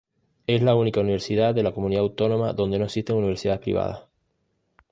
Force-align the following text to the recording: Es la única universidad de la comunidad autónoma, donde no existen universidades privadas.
Es 0.47 0.63
la 0.63 0.73
única 0.73 0.99
universidad 1.01 1.53
de 1.53 1.61
la 1.61 1.73
comunidad 1.75 2.01
autónoma, 2.01 2.53
donde 2.53 2.79
no 2.79 2.85
existen 2.85 3.17
universidades 3.17 3.61
privadas. 3.61 4.05